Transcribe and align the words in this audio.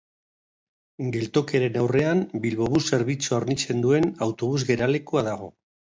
Geltokiaren 1.15 1.77
aurrean 1.83 2.23
Bilbobus 2.45 2.81
zerbitzua 2.97 3.37
hornitzen 3.41 3.85
duen 3.87 4.11
autobus 4.29 4.59
geralekua 4.71 5.25
dago. 5.29 5.53